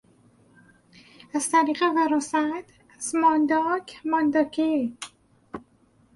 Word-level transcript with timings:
از 1.33 1.49
طریق 1.51 1.83
وراثت، 1.95 2.65
از 2.97 3.15
مانداک، 3.15 4.01
مانداکی 4.05 4.97